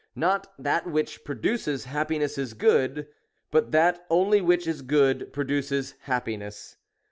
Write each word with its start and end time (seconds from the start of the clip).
Not, 0.15 0.51
That 0.57 0.87
which 0.87 1.23
produces 1.23 1.85
happiness 1.85 2.35
is 2.39 2.55
good;— 2.55 3.07
but, 3.51 3.69
That 3.71 4.03
only 4.09 4.41
ivhich 4.41 4.65
is 4.65 4.81
good 4.81 5.31
produces 5.31 5.93
happiness. 5.99 6.75